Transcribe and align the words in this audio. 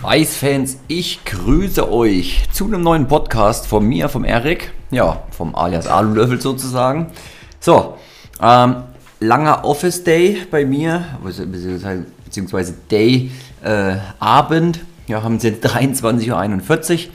Schweißfans, 0.00 0.78
ich 0.88 1.26
grüße 1.26 1.92
euch 1.92 2.44
zu 2.54 2.64
einem 2.64 2.80
neuen 2.82 3.06
Podcast 3.06 3.66
von 3.66 3.84
mir, 3.84 4.08
vom 4.08 4.24
Erik, 4.24 4.72
ja, 4.90 5.24
vom 5.30 5.54
alias 5.54 5.86
Alulöffel 5.88 6.40
sozusagen. 6.40 7.08
So, 7.60 7.98
ähm, 8.40 8.76
langer 9.20 9.62
Office 9.62 10.02
Day 10.02 10.38
bei 10.50 10.64
mir, 10.64 11.04
beziehungsweise 12.24 12.76
Day, 12.90 13.30
äh, 13.62 13.96
Abend, 14.18 14.80
ja, 15.06 15.22
haben 15.22 15.36
es 15.36 15.42
jetzt 15.42 15.66
23.41 15.66 17.08
Uhr, 17.08 17.12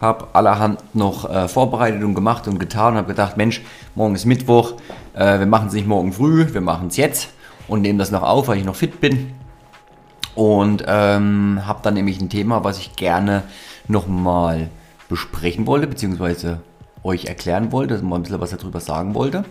habe 0.00 0.26
allerhand 0.32 0.82
noch 0.96 1.30
äh, 1.30 1.46
vorbereitet 1.46 2.02
und 2.02 2.16
gemacht 2.16 2.48
und 2.48 2.58
getan. 2.58 2.94
Und 2.94 2.98
habe 2.98 3.06
gedacht, 3.06 3.36
Mensch, 3.36 3.62
morgen 3.94 4.16
ist 4.16 4.24
Mittwoch, 4.24 4.72
äh, 5.14 5.38
wir 5.38 5.46
machen 5.46 5.68
es 5.68 5.74
nicht 5.74 5.86
morgen 5.86 6.12
früh, 6.12 6.52
wir 6.52 6.60
machen 6.60 6.88
es 6.88 6.96
jetzt 6.96 7.28
und 7.68 7.82
nehmen 7.82 8.00
das 8.00 8.10
noch 8.10 8.24
auf, 8.24 8.48
weil 8.48 8.58
ich 8.58 8.64
noch 8.64 8.74
fit 8.74 9.00
bin 9.00 9.32
und 10.36 10.84
ähm, 10.86 11.62
habe 11.66 11.80
dann 11.82 11.94
nämlich 11.94 12.20
ein 12.20 12.28
Thema, 12.28 12.62
was 12.62 12.78
ich 12.78 12.94
gerne 12.94 13.42
nochmal 13.88 14.68
besprechen 15.08 15.66
wollte, 15.66 15.86
beziehungsweise 15.86 16.60
euch 17.02 17.24
erklären 17.24 17.72
wollte, 17.72 17.94
dass 17.94 18.02
mal 18.02 18.16
ein 18.16 18.22
bisschen 18.22 18.40
was 18.40 18.50
darüber 18.50 18.80
sagen 18.80 19.14
wollte. 19.14 19.44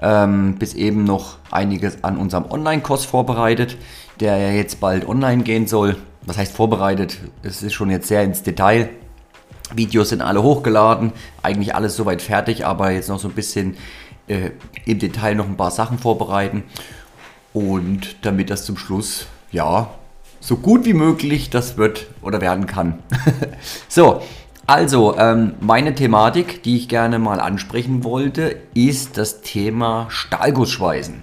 Ähm, 0.00 0.56
bis 0.56 0.74
eben 0.74 1.04
noch 1.04 1.36
einiges 1.50 2.02
an 2.02 2.16
unserem 2.16 2.50
Online-Kurs 2.50 3.04
vorbereitet, 3.04 3.76
der 4.18 4.38
ja 4.38 4.50
jetzt 4.50 4.80
bald 4.80 5.06
online 5.06 5.42
gehen 5.42 5.66
soll. 5.66 5.96
Was 6.22 6.38
heißt 6.38 6.54
vorbereitet? 6.54 7.18
Es 7.42 7.62
ist 7.62 7.74
schon 7.74 7.90
jetzt 7.90 8.08
sehr 8.08 8.24
ins 8.24 8.42
Detail. 8.42 8.88
Videos 9.74 10.08
sind 10.08 10.22
alle 10.22 10.42
hochgeladen, 10.42 11.12
eigentlich 11.42 11.74
alles 11.74 11.96
soweit 11.96 12.22
fertig, 12.22 12.66
aber 12.66 12.90
jetzt 12.90 13.08
noch 13.08 13.18
so 13.18 13.28
ein 13.28 13.34
bisschen 13.34 13.76
äh, 14.26 14.50
im 14.86 14.98
Detail 14.98 15.34
noch 15.34 15.46
ein 15.46 15.56
paar 15.56 15.70
Sachen 15.70 15.98
vorbereiten. 15.98 16.64
Und 17.52 18.16
damit 18.24 18.50
das 18.50 18.64
zum 18.64 18.76
Schluss, 18.76 19.26
ja, 19.52 19.90
so 20.44 20.58
gut 20.58 20.84
wie 20.84 20.92
möglich 20.92 21.48
das 21.48 21.78
wird 21.78 22.06
oder 22.20 22.42
werden 22.42 22.66
kann. 22.66 22.98
so, 23.88 24.20
also 24.66 25.16
ähm, 25.16 25.54
meine 25.60 25.94
Thematik, 25.94 26.62
die 26.62 26.76
ich 26.76 26.88
gerne 26.88 27.18
mal 27.18 27.40
ansprechen 27.40 28.04
wollte, 28.04 28.56
ist 28.74 29.16
das 29.16 29.40
Thema 29.40 30.06
Stahlgussschweißen. 30.10 31.22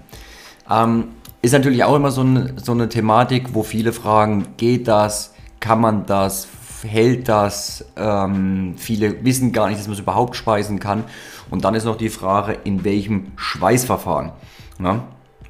Ähm, 0.72 1.10
ist 1.44 1.52
natürlich 1.52 1.84
auch 1.84 1.96
immer 1.96 2.10
so 2.10 2.22
eine, 2.22 2.56
so 2.58 2.72
eine 2.72 2.90
Thematik, 2.90 3.54
wo 3.54 3.62
viele 3.62 3.94
fragen, 3.94 4.48
geht 4.58 4.88
das, 4.88 5.36
kann 5.60 5.80
man 5.80 6.08
das, 6.08 6.48
hält 6.82 7.30
das? 7.30 7.86
Ähm, 7.98 8.74
viele 8.78 9.24
wissen 9.24 9.52
gar 9.52 9.68
nicht, 9.68 9.80
dass 9.80 9.86
man 9.86 9.94
es 9.94 10.00
überhaupt 10.00 10.36
schweißen 10.36 10.80
kann. 10.80 11.04
Und 11.52 11.64
dann 11.64 11.76
ist 11.76 11.86
noch 11.86 11.98
die 11.98 12.10
Frage, 12.10 12.58
in 12.64 12.84
welchem 12.84 13.34
Schweißverfahren. 13.36 14.32
Ja? 14.80 15.04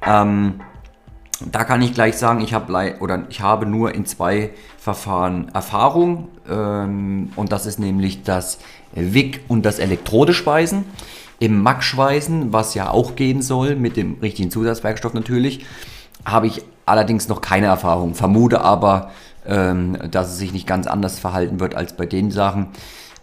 Ähm, 0.04 0.60
da 1.50 1.64
kann 1.64 1.82
ich 1.82 1.94
gleich 1.94 2.16
sagen, 2.16 2.40
ich 2.40 2.54
habe 2.54 2.96
oder 3.00 3.24
ich 3.28 3.40
habe 3.40 3.66
nur 3.66 3.94
in 3.94 4.06
zwei 4.06 4.50
Verfahren 4.78 5.48
Erfahrung 5.54 6.28
ähm, 6.48 7.30
und 7.36 7.52
das 7.52 7.66
ist 7.66 7.78
nämlich 7.78 8.22
das 8.22 8.58
WIG 8.92 9.40
und 9.48 9.64
das 9.64 9.78
Elektrodeschweißen. 9.78 10.84
Im 11.38 11.60
MAC-Schweißen, 11.62 12.52
was 12.52 12.74
ja 12.74 12.90
auch 12.90 13.16
gehen 13.16 13.42
soll, 13.42 13.74
mit 13.74 13.96
dem 13.96 14.18
richtigen 14.22 14.50
Zusatzwerkstoff 14.50 15.12
natürlich, 15.12 15.64
habe 16.24 16.46
ich 16.46 16.62
allerdings 16.86 17.28
noch 17.28 17.40
keine 17.40 17.66
Erfahrung. 17.66 18.14
Vermute 18.14 18.60
aber, 18.60 19.10
ähm, 19.46 19.98
dass 20.10 20.28
es 20.28 20.38
sich 20.38 20.52
nicht 20.52 20.66
ganz 20.66 20.86
anders 20.86 21.18
verhalten 21.18 21.58
wird 21.58 21.74
als 21.74 21.96
bei 21.96 22.06
den 22.06 22.30
Sachen. 22.30 22.68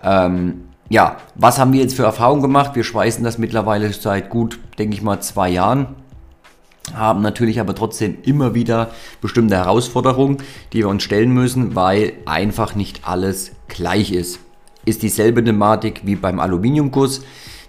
Ähm, 0.03 0.65
ja, 0.89 1.17
was 1.35 1.59
haben 1.59 1.71
wir 1.71 1.81
jetzt 1.81 1.95
für 1.95 2.03
Erfahrungen 2.03 2.41
gemacht? 2.41 2.75
Wir 2.75 2.83
schweißen 2.83 3.23
das 3.23 3.37
mittlerweile 3.37 3.93
seit 3.93 4.29
gut, 4.29 4.59
denke 4.77 4.95
ich 4.95 5.01
mal, 5.01 5.21
zwei 5.21 5.49
Jahren 5.49 5.95
haben 6.95 7.21
natürlich 7.21 7.59
aber 7.59 7.75
trotzdem 7.75 8.17
immer 8.23 8.53
wieder 8.53 8.91
bestimmte 9.21 9.55
Herausforderungen, 9.55 10.37
die 10.73 10.79
wir 10.79 10.89
uns 10.89 11.03
stellen 11.03 11.31
müssen, 11.33 11.75
weil 11.75 12.13
einfach 12.25 12.75
nicht 12.75 13.07
alles 13.07 13.51
gleich 13.67 14.11
ist. 14.11 14.39
Ist 14.85 15.03
dieselbe 15.03 15.43
Thematik 15.43 16.01
wie 16.03 16.15
beim 16.15 16.39
Aluminiumguss. 16.39 17.21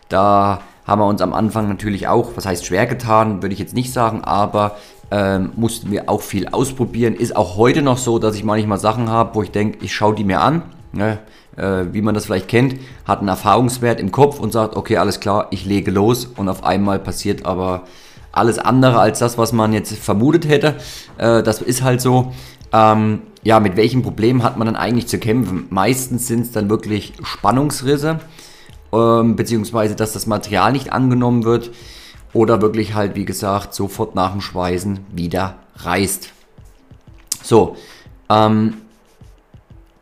Da 0.09 0.63
haben 0.87 1.01
wir 1.01 1.07
uns 1.07 1.23
am 1.23 1.33
Anfang 1.33 1.69
natürlich 1.69 2.09
auch, 2.09 2.31
was 2.37 2.47
heißt 2.47 2.67
schwer 2.67 2.87
getan, 2.87 3.43
würde 3.43 3.53
ich 3.53 3.59
jetzt 3.59 3.75
nicht 3.75 3.93
sagen, 3.93 4.23
aber 4.25 4.77
ähm, 5.11 5.53
mussten 5.57 5.91
wir 5.91 6.09
auch 6.09 6.21
viel 6.21 6.49
ausprobieren. 6.49 7.15
Ist 7.15 7.37
auch 7.37 7.57
heute 7.57 7.83
noch 7.83 7.99
so, 7.99 8.19
dass 8.19 8.37
ich 8.37 8.45
manchmal 8.45 8.79
Sachen 8.79 9.09
habe, 9.09 9.35
wo 9.35 9.43
ich 9.43 9.51
denke, 9.51 9.85
ich 9.85 9.95
schaue 9.95 10.15
die 10.15 10.25
mir 10.25 10.41
an. 10.41 10.63
Ne? 10.93 11.19
Äh, 11.57 11.93
wie 11.93 12.03
man 12.03 12.15
das 12.15 12.27
vielleicht 12.27 12.49
kennt, 12.49 12.77
hat 13.05 13.19
einen 13.19 13.29
Erfahrungswert 13.29 14.01
im 14.01 14.13
Kopf 14.13 14.41
und 14.41 14.53
sagt, 14.53 14.77
okay, 14.77 14.97
alles 14.97 15.21
klar, 15.21 15.49
ich 15.51 15.65
lege 15.65 15.91
los 15.91 16.25
und 16.25 16.49
auf 16.49 16.65
einmal 16.65 16.99
passiert 16.99 17.45
aber 17.45 17.85
alles 18.33 18.59
andere 18.59 18.99
als 18.99 19.19
das, 19.19 19.39
was 19.39 19.53
man 19.53 19.73
jetzt 19.73 19.93
vermutet 19.95 20.49
hätte. 20.49 20.77
Äh, 21.19 21.43
das 21.43 21.63
ist 21.63 21.83
halt 21.83 22.01
so. 22.01 22.33
Ähm, 22.73 23.23
ja, 23.43 23.59
mit 23.59 23.77
welchem 23.77 24.03
Problem 24.03 24.43
hat 24.43 24.57
man 24.57 24.67
dann 24.67 24.77
eigentlich 24.77 25.07
zu 25.07 25.19
kämpfen? 25.19 25.67
Meistens 25.71 26.27
sind 26.27 26.43
es 26.43 26.53
dann 26.53 26.69
wirklich 26.69 27.15
Spannungsrisse, 27.23 28.21
ähm, 28.93 29.37
beziehungsweise 29.37 29.97
dass 29.97 30.13
das 30.13 30.27
Material 30.27 30.73
nicht 30.73 30.93
angenommen 30.93 31.45
wird 31.45 31.71
oder 32.33 32.61
wirklich 32.61 32.95
halt, 32.95 33.17
wie 33.17 33.25
gesagt, 33.25 33.75
sofort 33.75 34.15
nach 34.15 34.33
dem 34.33 34.41
Schweißen 34.41 35.01
wieder 35.13 35.57
reißt. 35.77 36.33
So, 37.43 37.77
ähm, 38.29 38.75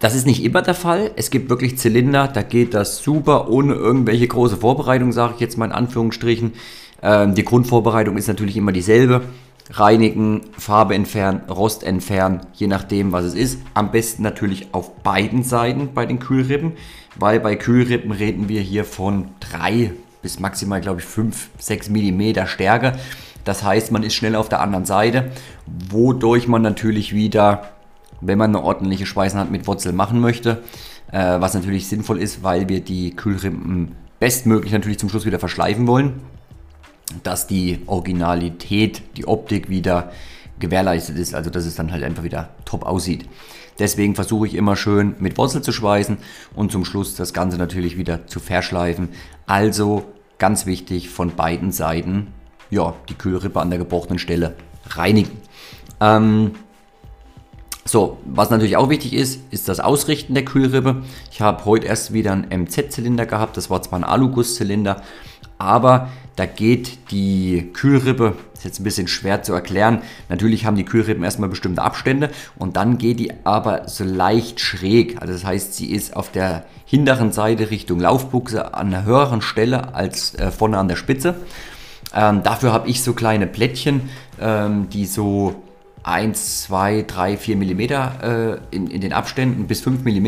das 0.01 0.15
ist 0.15 0.27
nicht 0.27 0.45
immer 0.45 0.63
der 0.63 0.75
Fall. 0.75 1.11
Es 1.17 1.31
gibt 1.31 1.51
wirklich 1.51 1.79
Zylinder, 1.79 2.29
da 2.29 2.43
geht 2.43 2.75
das 2.75 2.99
super 2.99 3.49
ohne 3.49 3.75
irgendwelche 3.75 4.29
große 4.29 4.57
Vorbereitung, 4.57 5.13
sage 5.13 5.35
ich 5.35 5.41
jetzt 5.41 5.59
mal 5.59 5.67
in 5.67 5.73
Anführungsstrichen. 5.73 6.53
Ähm, 7.03 7.35
die 7.35 7.45
Grundvorbereitung 7.45 8.17
ist 8.17 8.29
natürlich 8.29 8.57
immer 8.57 8.73
dieselbe. 8.73 9.23
Reinigen, 9.71 10.41
Farbe 10.57 10.95
entfernen, 10.95 11.43
Rost 11.49 11.83
entfernen, 11.83 12.41
je 12.55 12.67
nachdem, 12.67 13.13
was 13.13 13.25
es 13.25 13.35
ist. 13.35 13.61
Am 13.75 13.91
besten 13.91 14.23
natürlich 14.23 14.69
auf 14.73 14.97
beiden 15.03 15.43
Seiten 15.43 15.91
bei 15.93 16.07
den 16.07 16.19
Kühlrippen, 16.19 16.73
weil 17.17 17.39
bei 17.39 17.55
Kühlrippen 17.55 18.13
reden 18.13 18.49
wir 18.49 18.63
hier 18.63 18.85
von 18.85 19.29
3 19.41 19.93
bis 20.23 20.41
maximal, 20.41 20.81
glaube 20.81 21.01
ich, 21.01 21.07
5, 21.07 21.51
6 21.59 21.91
mm 21.91 22.47
Stärke. 22.47 22.93
Das 23.45 23.63
heißt, 23.63 23.93
man 23.93 24.03
ist 24.03 24.15
schnell 24.15 24.37
auf 24.37 24.49
der 24.49 24.61
anderen 24.61 24.87
Seite, 24.87 25.31
wodurch 25.67 26.49
man 26.49 26.63
natürlich 26.63 27.15
wieder, 27.15 27.65
wenn 28.21 28.39
man 28.39 28.57
eine 28.57 28.65
ordentliche 28.65 29.07
Schweißen 29.07 29.39
hat, 29.39 29.51
mit 29.51 29.67
Wurzel 29.67 29.93
machen 29.93 30.21
möchte. 30.21 30.63
Äh, 31.13 31.41
was 31.41 31.55
natürlich 31.55 31.89
sinnvoll 31.89 32.21
ist, 32.21 32.43
weil 32.43 32.69
wir 32.69 32.81
die 32.81 33.15
Kühlrippen 33.15 33.93
bestmöglich 34.19 34.73
natürlich 34.73 34.99
zum 34.99 35.11
Schluss 35.11 35.27
wieder 35.27 35.39
verschleifen 35.39 35.87
wollen 35.87 36.21
dass 37.23 37.47
die 37.47 37.81
Originalität, 37.87 39.03
die 39.17 39.27
Optik 39.27 39.69
wieder 39.69 40.13
gewährleistet 40.59 41.17
ist, 41.17 41.35
also 41.35 41.51
dass 41.51 41.67
es 41.67 41.77
dann 41.77 41.93
halt 41.93 42.03
einfach 42.03 42.25
wieder 42.25 42.51
top 42.65 42.85
aussieht. 42.85 43.29
Deswegen 43.79 44.15
versuche 44.17 44.47
ich 44.47 44.55
immer 44.55 44.75
schön 44.75 45.15
mit 45.21 45.39
Wurzel 45.39 45.63
zu 45.63 45.73
schweißen 45.73 46.19
und 46.55 46.73
zum 46.73 46.85
Schluss 46.85 47.15
das 47.15 47.33
Ganze 47.33 47.59
natürlich 47.59 47.97
wieder 47.97 48.27
zu 48.27 48.41
verschleifen. 48.41 49.11
Also 49.47 50.05
ganz 50.39 50.67
wichtig 50.67 51.11
von 51.11 51.37
beiden 51.37 51.71
Seiten, 51.71 52.29
ja, 52.71 52.95
die 53.09 53.15
Kühlrippe 53.15 53.61
an 53.61 53.71
der 53.71 53.79
gebrochenen 53.79 54.19
Stelle 54.19 54.57
reinigen. 54.91 55.39
Ähm, 56.01 56.53
so, 57.85 58.19
was 58.27 58.51
natürlich 58.51 58.77
auch 58.77 58.91
wichtig 58.91 59.15
ist, 59.15 59.41
ist 59.51 59.69
das 59.69 59.81
Ausrichten 59.81 60.35
der 60.35 60.45
Kühlrippe. 60.45 61.03
Ich 61.31 61.41
habe 61.41 61.65
heute 61.65 61.87
erst 61.87 62.13
wieder 62.13 62.33
einen 62.33 62.65
MZ-Zylinder 62.65 63.27
gehabt, 63.27 63.57
das 63.57 63.71
war 63.71 63.81
zwar 63.81 64.01
ein 64.01 64.05
Aluguss-Zylinder, 64.05 65.03
aber 65.59 66.09
da 66.37 66.47
geht 66.47 67.11
die 67.11 67.71
Kühlrippe, 67.73 68.35
ist 68.55 68.65
jetzt 68.65 68.81
ein 68.81 68.85
bisschen 68.85 69.09
schwer 69.09 69.43
zu 69.43 69.53
erklären, 69.53 70.03
natürlich 70.29 70.65
haben 70.65 70.77
die 70.77 70.85
Kühlrippen 70.85 71.25
erstmal 71.25 71.49
bestimmte 71.49 71.83
Abstände 71.83 72.31
und 72.57 72.77
dann 72.77 72.99
geht 72.99 73.19
die 73.19 73.33
aber 73.45 73.89
so 73.89 74.05
leicht 74.05 74.61
schräg. 74.61 75.21
Also 75.21 75.33
das 75.33 75.45
heißt, 75.45 75.75
sie 75.75 75.91
ist 75.91 76.15
auf 76.15 76.31
der 76.31 76.65
hinteren 76.85 77.33
Seite 77.33 77.71
Richtung 77.71 77.99
Laufbuchse 78.01 78.75
an 78.75 78.89
einer 78.89 79.05
höheren 79.05 79.43
Stelle 79.43 79.95
als 79.95 80.35
äh, 80.37 80.51
vorne 80.51 80.79
an 80.79 80.89
der 80.89 80.97
Spitze. 80.97 81.35
Ähm, 82.15 82.43
dafür 82.43 82.73
habe 82.73 82.89
ich 82.89 83.03
so 83.03 83.13
kleine 83.13 83.47
Plättchen, 83.47 84.09
ähm, 84.41 84.89
die 84.91 85.07
so 85.07 85.63
1, 86.05 86.63
2, 86.63 87.05
3, 87.07 87.37
4 87.37 87.57
mm 87.57 87.81
äh, 87.81 88.57
in, 88.71 88.87
in 88.87 89.01
den 89.01 89.13
Abständen 89.13 89.67
bis 89.67 89.81
5 89.83 90.05
mm. 90.05 90.27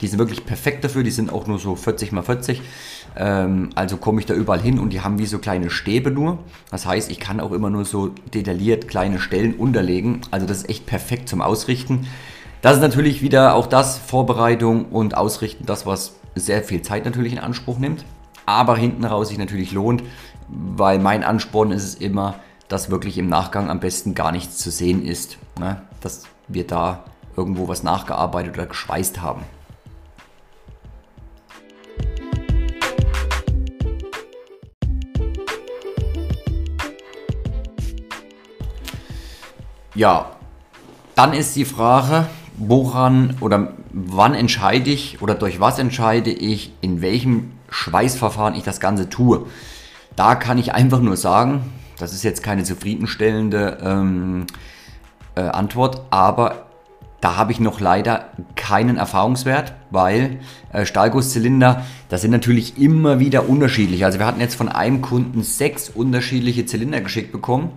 Die 0.00 0.06
sind 0.06 0.18
wirklich 0.18 0.44
perfekt 0.44 0.82
dafür, 0.84 1.02
die 1.02 1.10
sind 1.10 1.32
auch 1.32 1.46
nur 1.46 1.58
so 1.58 1.76
40 1.76 2.12
x 2.12 2.26
40. 2.26 2.62
Ähm, 3.16 3.70
also 3.74 3.96
komme 3.96 4.20
ich 4.20 4.26
da 4.26 4.34
überall 4.34 4.60
hin 4.60 4.78
und 4.78 4.92
die 4.92 5.00
haben 5.00 5.18
wie 5.18 5.26
so 5.26 5.38
kleine 5.38 5.70
Stäbe 5.70 6.10
nur. 6.10 6.38
Das 6.70 6.86
heißt, 6.86 7.10
ich 7.10 7.20
kann 7.20 7.40
auch 7.40 7.52
immer 7.52 7.70
nur 7.70 7.84
so 7.84 8.08
detailliert 8.32 8.88
kleine 8.88 9.18
Stellen 9.18 9.54
unterlegen. 9.54 10.20
Also 10.30 10.46
das 10.46 10.58
ist 10.58 10.68
echt 10.68 10.86
perfekt 10.86 11.28
zum 11.28 11.40
Ausrichten. 11.42 12.06
Das 12.62 12.76
ist 12.76 12.82
natürlich 12.82 13.22
wieder 13.22 13.54
auch 13.54 13.66
das, 13.66 13.98
Vorbereitung 13.98 14.86
und 14.86 15.16
Ausrichten, 15.16 15.64
das 15.64 15.86
was 15.86 16.16
sehr 16.34 16.62
viel 16.62 16.82
Zeit 16.82 17.04
natürlich 17.04 17.32
in 17.32 17.38
Anspruch 17.38 17.78
nimmt. 17.78 18.04
Aber 18.46 18.76
hinten 18.76 19.04
raus 19.04 19.28
sich 19.28 19.38
natürlich 19.38 19.72
lohnt, 19.72 20.02
weil 20.48 20.98
mein 20.98 21.24
Ansporn 21.24 21.70
ist 21.72 21.84
es 21.84 21.94
immer, 21.94 22.36
dass 22.68 22.90
wirklich 22.90 23.18
im 23.18 23.28
Nachgang 23.28 23.70
am 23.70 23.80
besten 23.80 24.14
gar 24.14 24.32
nichts 24.32 24.58
zu 24.58 24.70
sehen 24.70 25.04
ist. 25.04 25.38
Ne? 25.58 25.82
Dass 26.00 26.24
wir 26.48 26.66
da 26.66 27.04
irgendwo 27.36 27.68
was 27.68 27.82
nachgearbeitet 27.82 28.54
oder 28.54 28.66
geschweißt 28.66 29.22
haben. 29.22 29.42
Ja, 40.00 40.30
dann 41.14 41.34
ist 41.34 41.56
die 41.56 41.66
Frage, 41.66 42.26
woran 42.56 43.36
oder 43.42 43.74
wann 43.92 44.32
entscheide 44.32 44.88
ich 44.88 45.20
oder 45.20 45.34
durch 45.34 45.60
was 45.60 45.78
entscheide 45.78 46.30
ich, 46.30 46.72
in 46.80 47.02
welchem 47.02 47.52
Schweißverfahren 47.68 48.54
ich 48.54 48.62
das 48.62 48.80
Ganze 48.80 49.10
tue. 49.10 49.44
Da 50.16 50.36
kann 50.36 50.56
ich 50.56 50.72
einfach 50.72 51.00
nur 51.00 51.18
sagen, 51.18 51.70
das 51.98 52.14
ist 52.14 52.22
jetzt 52.22 52.42
keine 52.42 52.64
zufriedenstellende 52.64 53.76
ähm, 53.82 54.46
äh, 55.34 55.42
Antwort, 55.42 56.00
aber 56.08 56.64
da 57.20 57.36
habe 57.36 57.52
ich 57.52 57.60
noch 57.60 57.78
leider 57.78 58.30
keinen 58.56 58.96
Erfahrungswert, 58.96 59.74
weil 59.90 60.40
äh, 60.72 60.86
Stahlgusszylinder, 60.86 61.84
das 62.08 62.22
sind 62.22 62.30
natürlich 62.30 62.78
immer 62.78 63.18
wieder 63.18 63.50
unterschiedlich. 63.50 64.06
Also 64.06 64.18
wir 64.18 64.24
hatten 64.24 64.40
jetzt 64.40 64.54
von 64.54 64.70
einem 64.70 65.02
Kunden 65.02 65.42
sechs 65.42 65.90
unterschiedliche 65.90 66.64
Zylinder 66.64 67.02
geschickt 67.02 67.32
bekommen. 67.32 67.72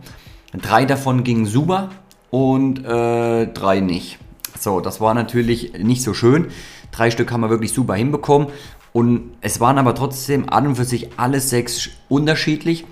Drei 0.62 0.86
davon 0.86 1.24
gingen 1.24 1.48
super 1.48 1.90
und 2.34 2.84
äh, 2.84 3.46
drei 3.46 3.80
nicht. 3.80 4.18
So, 4.60 4.80
das 4.80 5.00
war 5.00 5.14
natürlich 5.14 5.74
nicht 5.78 6.02
so 6.02 6.16
schön. 6.16 6.48
Drei 6.92 7.12
Stück 7.12 7.32
haben 7.32 7.42
wir 7.42 7.52
wirklich 7.52 7.74
super 7.74 7.94
hinbekommen. 7.94 8.48
Und 8.92 9.34
es 9.42 9.60
waren 9.60 9.78
aber 9.78 9.94
trotzdem 9.94 10.50
an 10.50 10.66
und 10.66 10.76
für 10.76 10.84
sich 10.84 11.20
alle 11.20 11.40
sechs 11.40 11.92
unterschiedlich. 12.10 12.86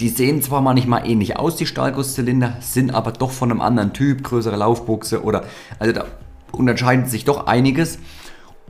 Die 0.00 0.08
sehen 0.08 0.40
zwar 0.40 0.62
manchmal 0.62 1.06
ähnlich 1.06 1.36
aus, 1.36 1.56
die 1.56 1.66
Stahlgusszylinder, 1.66 2.56
sind 2.60 2.94
aber 2.94 3.12
doch 3.12 3.30
von 3.30 3.50
einem 3.50 3.60
anderen 3.60 3.92
Typ, 3.92 4.24
größere 4.24 4.56
Laufbuchse 4.56 5.22
oder, 5.22 5.44
also 5.78 5.92
da 5.92 6.06
unterscheidet 6.50 7.10
sich 7.10 7.26
doch 7.26 7.46
einiges. 7.46 7.98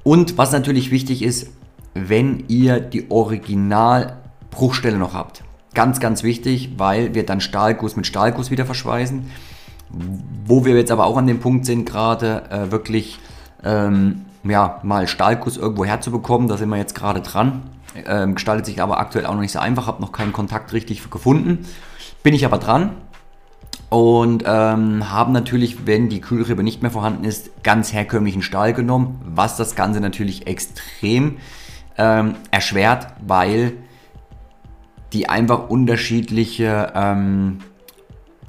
Und 0.02 0.36
was 0.36 0.50
natürlich 0.50 0.90
wichtig 0.90 1.22
ist, 1.22 1.52
wenn 1.94 2.42
ihr 2.48 2.80
die 2.80 3.08
Originalbruchstelle 3.08 4.98
noch 4.98 5.14
habt. 5.14 5.44
Ganz, 5.74 6.00
ganz 6.00 6.24
wichtig, 6.24 6.72
weil 6.76 7.14
wir 7.14 7.24
dann 7.24 7.40
Stahlguss 7.40 7.94
mit 7.94 8.08
Stahlguss 8.08 8.50
wieder 8.50 8.66
verschweißen. 8.66 9.30
Wo 9.90 10.64
wir 10.64 10.76
jetzt 10.76 10.90
aber 10.90 11.06
auch 11.06 11.16
an 11.16 11.26
dem 11.26 11.40
Punkt 11.40 11.66
sind, 11.66 11.84
gerade 11.86 12.50
äh, 12.50 12.70
wirklich 12.70 13.18
ähm, 13.64 14.26
ja, 14.44 14.80
mal 14.82 15.08
Stahlguss 15.08 15.56
irgendwo 15.56 15.84
herzubekommen, 15.84 16.48
da 16.48 16.56
sind 16.56 16.68
wir 16.68 16.76
jetzt 16.76 16.94
gerade 16.94 17.20
dran. 17.20 17.62
Ähm, 18.06 18.34
gestaltet 18.34 18.66
sich 18.66 18.82
aber 18.82 19.00
aktuell 19.00 19.26
auch 19.26 19.34
noch 19.34 19.40
nicht 19.40 19.52
so 19.52 19.58
einfach, 19.58 19.86
habe 19.86 20.00
noch 20.00 20.12
keinen 20.12 20.32
Kontakt 20.32 20.72
richtig 20.72 21.10
gefunden. 21.10 21.66
Bin 22.22 22.34
ich 22.34 22.44
aber 22.44 22.58
dran 22.58 22.92
und 23.90 24.44
ähm, 24.46 25.10
haben 25.10 25.32
natürlich, 25.32 25.86
wenn 25.86 26.08
die 26.08 26.20
Kühlrippe 26.20 26.62
nicht 26.62 26.82
mehr 26.82 26.90
vorhanden 26.90 27.24
ist, 27.24 27.62
ganz 27.62 27.92
herkömmlichen 27.92 28.42
Stahl 28.42 28.74
genommen, 28.74 29.20
was 29.24 29.56
das 29.56 29.74
Ganze 29.74 30.00
natürlich 30.00 30.46
extrem 30.46 31.38
ähm, 31.96 32.34
erschwert, 32.50 33.08
weil 33.26 33.72
die 35.12 35.28
einfach 35.28 35.70
unterschiedliche 35.70 36.92
ähm, 36.94 37.60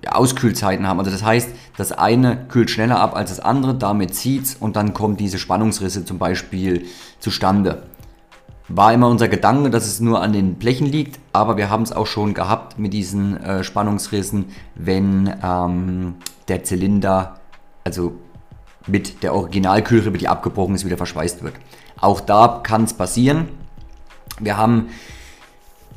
Auskühlzeiten 0.08 0.88
haben. 0.88 1.00
Also 1.00 1.12
das 1.12 1.24
heißt, 1.24 1.50
das 1.78 1.92
eine 1.92 2.46
kühlt 2.48 2.70
schneller 2.70 3.00
ab 3.00 3.16
als 3.16 3.30
das 3.30 3.40
andere, 3.40 3.76
damit 3.76 4.16
zieht 4.16 4.44
es 4.46 4.56
und 4.56 4.76
dann 4.76 4.94
kommen 4.94 5.18
diese 5.18 5.40
Spannungsrisse 5.40 6.06
zum 6.06 6.18
Beispiel 6.18 6.86
zustande. 7.20 7.84
War 8.68 8.94
immer 8.94 9.08
unser 9.08 9.28
Gedanke, 9.28 9.72
dass 9.72 9.88
es 9.88 10.00
nur 10.00 10.22
an 10.22 10.32
den 10.32 10.56
Blechen 10.56 10.86
liegt, 10.86 11.20
aber 11.34 11.58
wir 11.58 11.70
haben 11.70 11.84
es 11.84 11.92
auch 11.92 12.06
schon 12.06 12.34
gehabt 12.34 12.78
mit 12.78 12.94
diesen 12.94 13.38
äh, 13.38 13.64
Spannungsrissen, 13.64 14.46
wenn 14.76 15.34
ähm, 15.44 16.16
der 16.48 16.64
Zylinder, 16.64 17.40
also 17.84 18.14
mit 18.86 19.24
der 19.24 19.34
Originalkühlrippe, 19.34 20.18
die 20.18 20.28
abgebrochen 20.28 20.76
ist, 20.76 20.86
wieder 20.86 20.98
verschweißt 20.98 21.44
wird. 21.44 21.56
Auch 22.00 22.22
da 22.22 22.62
kann 22.64 22.84
es 22.84 22.94
passieren. 22.94 23.50
Wir 24.40 24.58
haben 24.58 24.90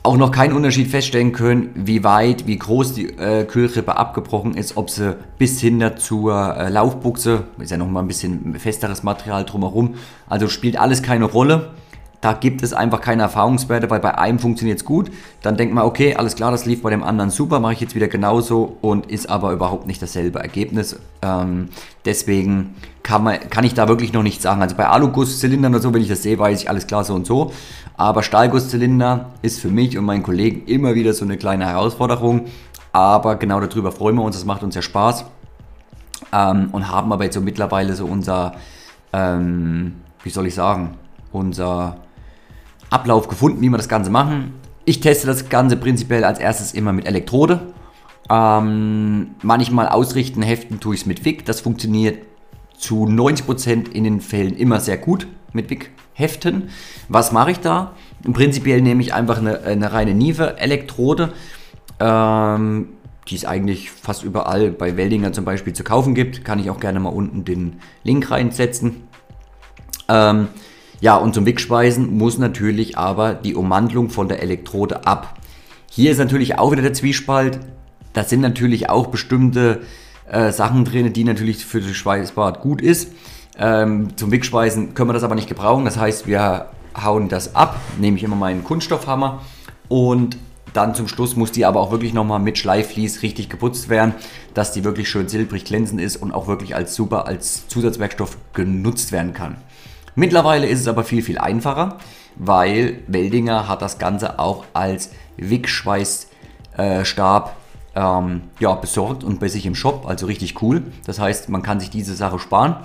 auch 0.04 0.16
noch 0.16 0.32
keinen 0.32 0.52
Unterschied 0.54 0.88
feststellen 0.88 1.32
können, 1.32 1.70
wie 1.75 2.02
weit, 2.02 2.46
wie 2.46 2.58
groß 2.58 2.94
die 2.94 3.06
äh, 3.06 3.44
Kühlrippe 3.44 3.96
abgebrochen 3.96 4.54
ist, 4.54 4.76
ob 4.76 4.90
sie 4.90 5.16
bis 5.38 5.60
hin 5.60 5.82
zur 5.96 6.56
äh, 6.56 6.69
Laufbuchse, 6.70 7.44
ist 7.58 7.70
ja 7.70 7.76
noch 7.76 7.88
mal 7.88 8.00
ein 8.00 8.08
bisschen 8.08 8.56
festeres 8.58 9.04
Material 9.04 9.44
drumherum, 9.44 9.94
also 10.28 10.49
spielt 10.49 10.76
alles 10.76 11.02
keine 11.02 11.26
Rolle. 11.26 11.70
Da 12.22 12.34
gibt 12.34 12.62
es 12.62 12.72
einfach 12.72 13.00
keine 13.00 13.22
Erfahrungswerte, 13.22 13.90
weil 13.90 13.98
bei 13.98 14.16
einem 14.16 14.38
funktioniert 14.38 14.78
es 14.78 14.84
gut. 14.84 15.10
Dann 15.42 15.56
denkt 15.56 15.74
man, 15.74 15.84
okay, 15.84 16.14
alles 16.14 16.36
klar, 16.36 16.52
das 16.52 16.66
lief 16.66 16.80
bei 16.80 16.90
dem 16.90 17.02
anderen 17.02 17.30
super, 17.30 17.58
mache 17.58 17.72
ich 17.72 17.80
jetzt 17.80 17.96
wieder 17.96 18.06
genauso 18.06 18.76
und 18.80 19.10
ist 19.10 19.28
aber 19.28 19.52
überhaupt 19.52 19.88
nicht 19.88 20.00
dasselbe 20.00 20.38
Ergebnis. 20.38 21.00
Ähm, 21.20 21.69
deswegen 22.04 22.76
kann, 23.02 23.24
man, 23.24 23.40
kann 23.50 23.64
ich 23.64 23.74
da 23.74 23.88
wirklich 23.88 24.12
noch 24.12 24.22
nichts 24.22 24.44
sagen. 24.44 24.62
Also 24.62 24.76
bei 24.76 24.86
Alugusszylindern 24.86 25.74
oder 25.74 25.82
so, 25.82 25.92
wenn 25.92 26.00
ich 26.00 26.08
das 26.08 26.22
sehe, 26.22 26.38
weiß 26.38 26.62
ich 26.62 26.70
alles 26.70 26.86
klar 26.86 27.02
so 27.02 27.12
und 27.12 27.26
so. 27.26 27.52
Aber 27.96 28.22
Stahlgusszylinder 28.22 29.30
ist 29.42 29.58
für 29.58 29.68
mich 29.68 29.98
und 29.98 30.04
meinen 30.04 30.22
Kollegen 30.22 30.64
immer 30.66 30.94
wieder 30.94 31.14
so 31.14 31.25
eine 31.25 31.36
kleine 31.36 31.66
Herausforderung. 31.66 32.46
Aber 32.92 33.34
genau 33.34 33.58
darüber 33.58 33.90
freuen 33.90 34.14
wir 34.14 34.22
uns, 34.22 34.36
das 34.36 34.44
macht 34.44 34.62
uns 34.62 34.76
ja 34.76 34.82
Spaß. 34.82 35.25
Ähm, 36.32 36.68
und 36.70 36.88
haben 36.88 37.12
aber 37.12 37.25
jetzt 37.25 37.34
so 37.34 37.40
mittlerweile 37.40 37.94
so 37.94 38.06
unser, 38.06 38.52
ähm, 39.12 39.96
wie 40.22 40.30
soll 40.30 40.46
ich 40.46 40.54
sagen, 40.54 40.90
unser 41.32 41.96
Ablauf 42.92 43.28
gefunden, 43.28 43.60
wie 43.60 43.68
wir 43.68 43.76
das 43.76 43.88
Ganze 43.88 44.10
machen. 44.10 44.54
Ich 44.84 45.00
teste 45.00 45.26
das 45.26 45.48
Ganze 45.48 45.76
prinzipiell 45.76 46.24
als 46.24 46.38
erstes 46.38 46.74
immer 46.74 46.92
mit 46.92 47.06
Elektrode. 47.06 47.60
Ähm, 48.28 49.34
manchmal 49.42 49.88
ausrichten, 49.88 50.42
heften 50.42 50.80
tue 50.80 50.94
ich 50.94 51.02
es 51.02 51.06
mit 51.06 51.24
Wick. 51.24 51.44
Das 51.44 51.60
funktioniert 51.60 52.18
zu 52.76 53.06
90% 53.06 53.90
in 53.90 54.04
den 54.04 54.20
Fällen 54.20 54.56
immer 54.56 54.80
sehr 54.80 54.96
gut 54.96 55.26
mit 55.52 55.70
Wick 55.70 55.90
heften. 56.14 56.70
Was 57.08 57.32
mache 57.32 57.52
ich 57.52 57.60
da? 57.60 57.92
Prinzipiell 58.30 58.82
nehme 58.82 59.02
ich 59.02 59.14
einfach 59.14 59.38
eine, 59.38 59.60
eine 59.60 59.92
reine 59.92 60.14
Nive-Elektrode, 60.14 61.32
ähm, 62.00 62.88
die 63.28 63.36
es 63.36 63.44
eigentlich 63.44 63.90
fast 63.90 64.24
überall 64.24 64.70
bei 64.70 64.96
Weldinger 64.96 65.32
zum 65.32 65.44
Beispiel 65.44 65.72
zu 65.72 65.84
kaufen 65.84 66.14
gibt. 66.14 66.44
Kann 66.44 66.58
ich 66.58 66.70
auch 66.70 66.80
gerne 66.80 67.00
mal 67.00 67.10
unten 67.10 67.44
den 67.44 67.80
Link 68.02 68.30
reinsetzen. 68.30 69.04
Ähm, 70.08 70.48
ja, 71.02 71.16
und 71.16 71.34
zum 71.34 71.46
Wickspeisen 71.46 72.16
muss 72.16 72.38
natürlich 72.38 72.96
aber 72.96 73.34
die 73.34 73.56
Ummantelung 73.56 74.08
von 74.08 74.28
der 74.28 74.40
Elektrode 74.40 75.04
ab. 75.04 75.34
Hier 75.90 76.12
ist 76.12 76.19
natürlich 76.19 76.60
auch 76.60 76.70
wieder 76.70 76.82
der 76.82 76.93
Zwiespalt. 76.93 77.58
Da 78.12 78.22
sind 78.22 78.40
natürlich 78.40 78.88
auch 78.88 79.08
bestimmte 79.08 79.81
äh, 80.31 80.52
Sachen 80.52 80.84
drin, 80.84 81.12
die 81.12 81.25
natürlich 81.25 81.66
für 81.66 81.81
das 81.81 81.90
Schweißbad 81.96 82.60
gut 82.60 82.81
ist. 82.81 83.08
Ähm, 83.58 84.16
zum 84.16 84.31
Wickspeisen 84.31 84.94
können 84.94 85.08
wir 85.08 85.14
das 85.14 85.25
aber 85.25 85.34
nicht 85.34 85.49
gebrauchen. 85.49 85.84
Das 85.84 85.96
heißt, 85.96 86.28
wir 86.28 86.66
hauen 86.96 87.28
das 87.28 87.56
ab, 87.56 87.81
nehme 87.99 88.16
ich 88.16 88.22
immer 88.22 88.37
meinen 88.37 88.62
Kunststoffhammer 88.62 89.43
und 89.88 90.37
dann 90.72 90.94
zum 90.94 91.08
Schluss 91.08 91.34
muss 91.34 91.50
die 91.50 91.64
aber 91.66 91.81
auch 91.81 91.90
wirklich 91.90 92.14
nochmal 92.14 92.38
mit 92.38 92.58
Schleifvlies 92.58 93.22
richtig 93.22 93.49
geputzt 93.49 93.88
werden, 93.88 94.14
dass 94.54 94.72
die 94.72 94.84
wirklich 94.84 95.10
schön 95.10 95.26
silbrig 95.26 95.64
glänzend 95.64 96.00
ist 96.00 96.14
und 96.14 96.31
auch 96.31 96.46
wirklich 96.46 96.76
als 96.76 96.94
super 96.94 97.26
als 97.26 97.66
Zusatzwerkstoff 97.66 98.38
genutzt 98.54 99.11
werden 99.11 99.35
kann. 99.35 99.56
Mittlerweile 100.14 100.66
ist 100.66 100.81
es 100.81 100.88
aber 100.88 101.04
viel, 101.04 101.23
viel 101.23 101.38
einfacher, 101.38 101.97
weil 102.37 103.00
Weldinger 103.07 103.66
hat 103.69 103.81
das 103.83 103.99
Ganze 103.99 104.38
auch 104.38 104.64
als 104.75 105.11
Wickschweißstab 105.38 107.57
ähm, 107.95 108.42
ja, 108.59 108.75
besorgt 108.75 109.23
und 109.25 109.40
bei 109.40 109.49
sich 109.49 109.64
im 109.66 109.75
Shop, 109.75 110.07
also 110.07 110.26
richtig 110.26 110.62
cool. 110.62 110.83
Das 111.07 111.19
heißt, 111.19 111.49
man 111.49 111.62
kann 111.62 111.81
sich 111.81 111.88
diese 111.90 112.14
Sache 112.14 112.38
sparen. 112.38 112.76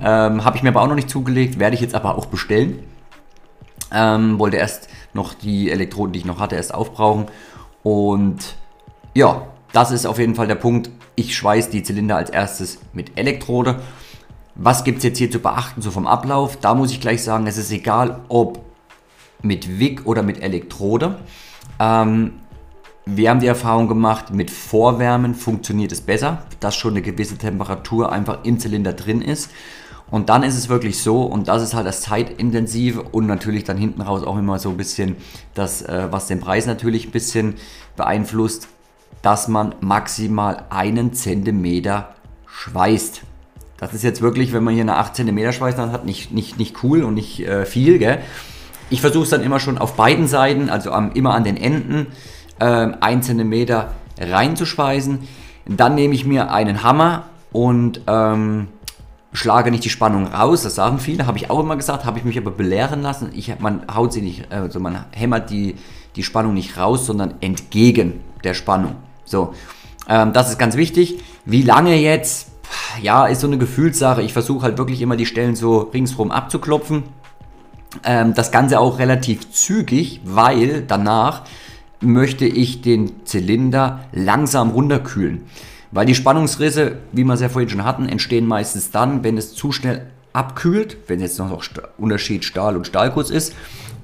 Ähm, 0.00 0.44
Habe 0.44 0.56
ich 0.56 0.62
mir 0.62 0.68
aber 0.70 0.82
auch 0.82 0.88
noch 0.88 0.94
nicht 0.94 1.10
zugelegt, 1.10 1.58
werde 1.58 1.74
ich 1.74 1.80
jetzt 1.80 1.96
aber 1.96 2.16
auch 2.16 2.26
bestellen. 2.26 2.84
Ähm, 3.92 4.38
wollte 4.38 4.58
erst 4.58 4.88
noch 5.14 5.34
die 5.34 5.70
Elektroden, 5.70 6.12
die 6.12 6.20
ich 6.20 6.24
noch 6.24 6.38
hatte, 6.38 6.54
erst 6.56 6.74
aufbrauchen. 6.74 7.26
Und 7.82 8.54
ja, 9.14 9.42
das 9.72 9.90
ist 9.90 10.06
auf 10.06 10.18
jeden 10.18 10.34
Fall 10.34 10.46
der 10.46 10.54
Punkt. 10.54 10.90
Ich 11.14 11.36
schweiße 11.36 11.70
die 11.70 11.82
Zylinder 11.82 12.16
als 12.16 12.30
erstes 12.30 12.78
mit 12.92 13.18
Elektrode 13.18 13.80
was 14.58 14.82
gibt 14.84 14.98
es 14.98 15.04
jetzt 15.04 15.18
hier 15.18 15.30
zu 15.30 15.38
beachten, 15.38 15.80
so 15.80 15.90
vom 15.90 16.06
Ablauf? 16.06 16.56
Da 16.56 16.74
muss 16.74 16.90
ich 16.90 17.00
gleich 17.00 17.22
sagen, 17.22 17.46
es 17.46 17.56
ist 17.56 17.70
egal, 17.70 18.20
ob 18.28 18.60
mit 19.40 19.78
Wick 19.78 20.04
oder 20.04 20.24
mit 20.24 20.42
Elektrode. 20.42 21.16
Ähm, 21.78 22.32
wir 23.06 23.30
haben 23.30 23.40
die 23.40 23.46
Erfahrung 23.46 23.88
gemacht, 23.88 24.34
mit 24.34 24.50
Vorwärmen 24.50 25.34
funktioniert 25.34 25.92
es 25.92 26.00
besser, 26.00 26.42
dass 26.60 26.74
schon 26.74 26.92
eine 26.92 27.02
gewisse 27.02 27.38
Temperatur 27.38 28.12
einfach 28.12 28.44
im 28.44 28.58
Zylinder 28.58 28.92
drin 28.92 29.22
ist. 29.22 29.50
Und 30.10 30.28
dann 30.28 30.42
ist 30.42 30.56
es 30.56 30.68
wirklich 30.68 31.00
so, 31.02 31.22
und 31.22 31.48
das 31.48 31.62
ist 31.62 31.74
halt 31.74 31.86
das 31.86 32.00
Zeitintensive 32.00 33.02
und 33.02 33.26
natürlich 33.26 33.64
dann 33.64 33.76
hinten 33.76 34.00
raus 34.00 34.24
auch 34.24 34.38
immer 34.38 34.58
so 34.58 34.70
ein 34.70 34.76
bisschen 34.76 35.16
das, 35.54 35.82
äh, 35.82 36.08
was 36.10 36.26
den 36.26 36.40
Preis 36.40 36.66
natürlich 36.66 37.06
ein 37.06 37.12
bisschen 37.12 37.54
beeinflusst, 37.96 38.68
dass 39.22 39.48
man 39.48 39.74
maximal 39.80 40.64
einen 40.70 41.12
Zentimeter 41.12 42.14
schweißt. 42.46 43.22
Das 43.78 43.94
ist 43.94 44.02
jetzt 44.02 44.20
wirklich, 44.20 44.52
wenn 44.52 44.64
man 44.64 44.74
hier 44.74 44.82
eine 44.82 44.96
8 44.96 45.14
cm 45.14 45.52
Schweißnaht 45.52 45.92
hat, 45.92 46.04
nicht, 46.04 46.32
nicht, 46.32 46.58
nicht 46.58 46.82
cool 46.82 47.04
und 47.04 47.14
nicht 47.14 47.40
äh, 47.40 47.64
viel. 47.64 47.98
Gell? 47.98 48.18
Ich 48.90 49.00
versuche 49.00 49.24
es 49.24 49.30
dann 49.30 49.42
immer 49.42 49.60
schon 49.60 49.78
auf 49.78 49.94
beiden 49.94 50.26
Seiten, 50.26 50.68
also 50.68 50.90
am, 50.90 51.12
immer 51.12 51.34
an 51.34 51.44
den 51.44 51.56
Enden, 51.56 52.08
äh, 52.58 52.64
1 52.64 53.26
cm 53.26 53.84
reinzuschweißen. 54.18 55.20
Dann 55.66 55.94
nehme 55.94 56.14
ich 56.14 56.24
mir 56.24 56.50
einen 56.50 56.82
Hammer 56.82 57.26
und 57.52 58.00
ähm, 58.08 58.66
schlage 59.32 59.70
nicht 59.70 59.84
die 59.84 59.90
Spannung 59.90 60.26
raus. 60.26 60.62
Das 60.62 60.74
sagen 60.74 60.98
viele, 60.98 61.26
habe 61.26 61.38
ich 61.38 61.48
auch 61.48 61.60
immer 61.60 61.76
gesagt, 61.76 62.04
habe 62.04 62.18
ich 62.18 62.24
mich 62.24 62.36
aber 62.36 62.50
belehren 62.50 63.00
lassen. 63.02 63.30
Ich, 63.32 63.60
man 63.60 63.82
haut 63.94 64.12
sie 64.12 64.22
nicht, 64.22 64.50
also 64.50 64.80
man 64.80 65.04
hämmert 65.12 65.50
die, 65.50 65.76
die 66.16 66.24
Spannung 66.24 66.54
nicht 66.54 66.76
raus, 66.78 67.06
sondern 67.06 67.34
entgegen 67.40 68.20
der 68.42 68.54
Spannung. 68.54 68.96
So, 69.24 69.54
ähm, 70.08 70.32
das 70.32 70.50
ist 70.50 70.58
ganz 70.58 70.76
wichtig. 70.76 71.22
Wie 71.44 71.62
lange 71.62 71.94
jetzt? 71.94 72.48
Ja, 73.00 73.26
ist 73.26 73.40
so 73.40 73.46
eine 73.46 73.58
Gefühlssache. 73.58 74.22
Ich 74.22 74.32
versuche 74.32 74.62
halt 74.62 74.78
wirklich 74.78 75.00
immer 75.00 75.16
die 75.16 75.26
Stellen 75.26 75.56
so 75.56 75.78
ringsrum 75.78 76.30
abzuklopfen. 76.30 77.04
Ähm, 78.04 78.34
das 78.34 78.50
Ganze 78.50 78.80
auch 78.80 78.98
relativ 78.98 79.50
zügig, 79.50 80.20
weil 80.24 80.82
danach 80.82 81.42
möchte 82.00 82.46
ich 82.46 82.80
den 82.80 83.24
Zylinder 83.24 84.00
langsam 84.12 84.70
runterkühlen. 84.70 85.42
Weil 85.90 86.06
die 86.06 86.14
Spannungsrisse, 86.14 86.98
wie 87.12 87.24
wir 87.24 87.34
es 87.34 87.40
ja 87.40 87.48
vorhin 87.48 87.70
schon 87.70 87.84
hatten, 87.84 88.08
entstehen 88.08 88.46
meistens 88.46 88.90
dann, 88.90 89.24
wenn 89.24 89.38
es 89.38 89.54
zu 89.54 89.72
schnell 89.72 90.06
abkühlt, 90.32 90.98
wenn 91.06 91.20
jetzt 91.20 91.38
noch 91.38 91.62
Unterschied 91.96 92.44
Stahl 92.44 92.76
und 92.76 92.86
Stahlguss 92.86 93.30
ist. 93.30 93.54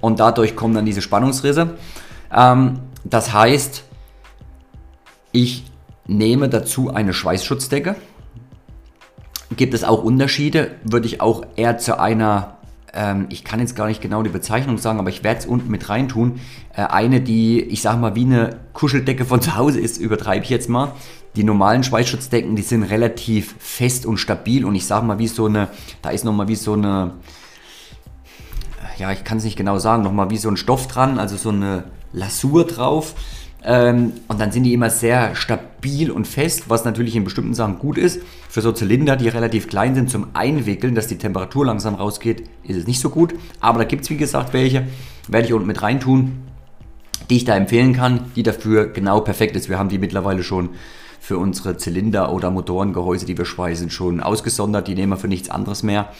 Und 0.00 0.18
dadurch 0.18 0.56
kommen 0.56 0.74
dann 0.74 0.86
diese 0.86 1.02
Spannungsrisse. 1.02 1.76
Ähm, 2.32 2.80
das 3.04 3.32
heißt, 3.32 3.84
ich 5.32 5.64
nehme 6.06 6.48
dazu 6.48 6.92
eine 6.92 7.12
Schweißschutzdecke. 7.12 7.96
Gibt 9.56 9.74
es 9.74 9.84
auch 9.84 10.02
Unterschiede? 10.02 10.72
Würde 10.84 11.06
ich 11.06 11.20
auch 11.20 11.44
eher 11.56 11.78
zu 11.78 11.98
einer 11.98 12.54
ähm, 12.94 13.26
ich 13.28 13.44
kann 13.44 13.60
jetzt 13.60 13.74
gar 13.74 13.88
nicht 13.88 14.00
genau 14.00 14.22
die 14.22 14.30
Bezeichnung 14.30 14.78
sagen, 14.78 14.98
aber 14.98 15.08
ich 15.08 15.24
werde 15.24 15.40
es 15.40 15.46
unten 15.46 15.70
mit 15.70 15.88
reintun. 15.88 16.40
Äh, 16.74 16.82
eine, 16.82 17.20
die, 17.20 17.60
ich 17.60 17.82
sag 17.82 18.00
mal, 18.00 18.14
wie 18.14 18.24
eine 18.24 18.60
Kuscheldecke 18.72 19.24
von 19.24 19.40
zu 19.42 19.56
Hause 19.56 19.80
ist, 19.80 19.98
übertreibe 19.98 20.44
ich 20.44 20.50
jetzt 20.50 20.68
mal. 20.68 20.92
Die 21.36 21.42
normalen 21.42 21.82
Schweißschutzdecken, 21.82 22.54
die 22.54 22.62
sind 22.62 22.84
relativ 22.84 23.56
fest 23.58 24.06
und 24.06 24.18
stabil 24.18 24.64
und 24.64 24.76
ich 24.76 24.86
sag 24.86 25.02
mal, 25.02 25.18
wie 25.18 25.26
so 25.26 25.46
eine, 25.46 25.68
da 26.00 26.10
ist 26.10 26.24
nochmal 26.24 26.46
wie 26.46 26.54
so 26.54 26.74
eine, 26.74 27.14
ja, 28.98 29.10
ich 29.10 29.24
kann 29.24 29.38
es 29.38 29.44
nicht 29.44 29.56
genau 29.56 29.78
sagen, 29.78 30.04
nochmal 30.04 30.30
wie 30.30 30.36
so 30.36 30.48
ein 30.48 30.56
Stoff 30.56 30.86
dran, 30.86 31.18
also 31.18 31.36
so 31.36 31.48
eine 31.48 31.84
Lasur 32.12 32.64
drauf. 32.64 33.14
Ähm, 33.64 34.12
und 34.28 34.40
dann 34.40 34.52
sind 34.52 34.64
die 34.64 34.74
immer 34.74 34.90
sehr 34.90 35.34
stabil 35.34 36.10
und 36.10 36.26
fest, 36.26 36.64
was 36.68 36.84
natürlich 36.84 37.16
in 37.16 37.24
bestimmten 37.24 37.54
Sachen 37.54 37.78
gut 37.78 37.96
ist. 37.96 38.20
Für 38.48 38.60
so 38.60 38.72
Zylinder, 38.72 39.16
die 39.16 39.28
relativ 39.28 39.68
klein 39.68 39.94
sind 39.94 40.10
zum 40.10 40.28
Einwickeln, 40.34 40.94
dass 40.94 41.06
die 41.06 41.18
Temperatur 41.18 41.64
langsam 41.64 41.94
rausgeht, 41.94 42.48
ist 42.62 42.76
es 42.76 42.86
nicht 42.86 43.00
so 43.00 43.08
gut. 43.08 43.34
Aber 43.60 43.78
da 43.78 43.84
gibt 43.84 44.04
es 44.04 44.10
wie 44.10 44.16
gesagt 44.16 44.52
welche, 44.52 44.86
werde 45.28 45.46
ich 45.46 45.54
unten 45.54 45.66
mit 45.66 45.80
reintun, 45.80 46.42
die 47.30 47.36
ich 47.36 47.44
da 47.44 47.56
empfehlen 47.56 47.94
kann, 47.94 48.30
die 48.36 48.42
dafür 48.42 48.88
genau 48.88 49.20
perfekt 49.20 49.56
ist. 49.56 49.70
Wir 49.70 49.78
haben 49.78 49.88
die 49.88 49.98
mittlerweile 49.98 50.42
schon 50.42 50.70
für 51.20 51.38
unsere 51.38 51.78
Zylinder 51.78 52.30
oder 52.34 52.50
Motorengehäuse, 52.50 53.24
die 53.24 53.38
wir 53.38 53.46
schweißen, 53.46 53.88
schon 53.88 54.20
ausgesondert. 54.20 54.88
Die 54.88 54.94
nehmen 54.94 55.12
wir 55.12 55.16
für 55.16 55.28
nichts 55.28 55.48
anderes 55.48 55.82
mehr. 55.82 56.10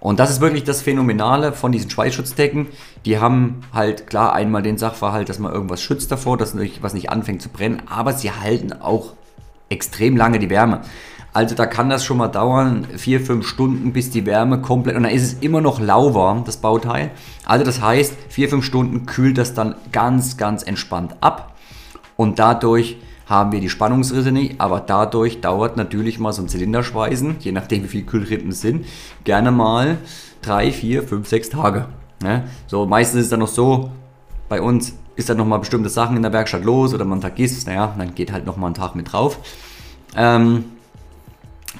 Und 0.00 0.20
das 0.20 0.30
ist 0.30 0.40
wirklich 0.40 0.64
das 0.64 0.82
Phänomenale 0.82 1.52
von 1.52 1.72
diesen 1.72 1.90
Schweißschutzdecken. 1.90 2.68
Die 3.04 3.18
haben 3.18 3.62
halt 3.72 4.06
klar 4.06 4.32
einmal 4.32 4.62
den 4.62 4.78
Sachverhalt, 4.78 5.28
dass 5.28 5.38
man 5.38 5.52
irgendwas 5.52 5.82
schützt 5.82 6.12
davor, 6.12 6.36
dass 6.36 6.54
nicht, 6.54 6.82
was 6.82 6.94
nicht 6.94 7.10
anfängt 7.10 7.42
zu 7.42 7.48
brennen, 7.48 7.82
aber 7.88 8.12
sie 8.12 8.30
halten 8.30 8.72
auch 8.72 9.14
extrem 9.68 10.16
lange 10.16 10.38
die 10.38 10.50
Wärme. 10.50 10.82
Also 11.32 11.54
da 11.54 11.66
kann 11.66 11.90
das 11.90 12.04
schon 12.04 12.16
mal 12.16 12.28
dauern, 12.28 12.86
vier, 12.96 13.20
fünf 13.20 13.46
Stunden, 13.46 13.92
bis 13.92 14.10
die 14.10 14.24
Wärme 14.24 14.60
komplett, 14.62 14.96
und 14.96 15.02
dann 15.02 15.12
ist 15.12 15.22
es 15.22 15.34
immer 15.34 15.60
noch 15.60 15.78
lauwarm, 15.78 16.44
das 16.44 16.56
Bauteil. 16.56 17.10
Also 17.44 17.64
das 17.64 17.82
heißt, 17.82 18.14
vier, 18.28 18.48
fünf 18.48 18.64
Stunden 18.64 19.04
kühlt 19.04 19.36
das 19.36 19.52
dann 19.52 19.74
ganz, 19.92 20.36
ganz 20.36 20.62
entspannt 20.62 21.16
ab. 21.20 21.54
Und 22.16 22.38
dadurch 22.38 22.96
haben 23.28 23.52
wir 23.52 23.60
die 23.60 23.68
Spannungsrisse 23.68 24.32
nicht, 24.32 24.60
aber 24.60 24.80
dadurch 24.80 25.40
dauert 25.40 25.76
natürlich 25.76 26.18
mal 26.18 26.32
so 26.32 26.42
ein 26.42 26.48
Zylinderschweißen, 26.48 27.36
je 27.40 27.52
nachdem 27.52 27.84
wie 27.84 27.88
viele 27.88 28.04
Kühlrippen 28.04 28.50
es 28.50 28.62
sind, 28.62 28.86
gerne 29.24 29.50
mal 29.50 29.98
drei, 30.40 30.72
vier, 30.72 31.02
fünf, 31.02 31.28
sechs 31.28 31.50
Tage. 31.50 31.86
Ne? 32.22 32.44
So, 32.66 32.86
meistens 32.86 33.20
ist 33.20 33.24
es 33.26 33.30
dann 33.30 33.40
noch 33.40 33.48
so, 33.48 33.90
bei 34.48 34.62
uns 34.62 34.94
ist 35.16 35.28
dann 35.28 35.36
nochmal 35.36 35.58
bestimmte 35.58 35.90
Sachen 35.90 36.16
in 36.16 36.22
der 36.22 36.32
Werkstatt 36.32 36.64
los 36.64 36.94
oder 36.94 37.04
man 37.04 37.20
vergisst, 37.20 37.66
naja, 37.66 37.94
dann 37.98 38.14
geht 38.14 38.32
halt 38.32 38.46
nochmal 38.46 38.70
ein 38.70 38.74
Tag 38.74 38.94
mit 38.94 39.12
drauf. 39.12 39.38
Ähm, 40.16 40.64